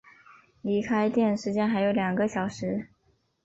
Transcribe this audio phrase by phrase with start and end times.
[0.63, 2.89] 离开店时间还有两个小时